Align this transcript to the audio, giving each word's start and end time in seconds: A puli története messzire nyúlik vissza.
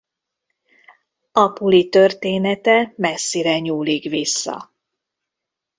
A 1.31 1.47
puli 1.47 1.89
története 1.89 2.93
messzire 2.95 3.59
nyúlik 3.59 4.09
vissza. 4.09 4.71